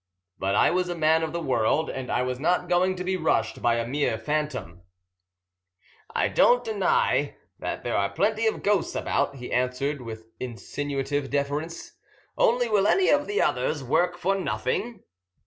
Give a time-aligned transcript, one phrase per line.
[0.39, 3.17] But I was a man of the world, and I was not going to be
[3.17, 4.81] rushed by a mere phantom.
[6.09, 11.91] "I don't deny there are plenty of ghosts about," he answered with insinuative deference.
[12.35, 15.03] "Only will any of the others work for nothing?"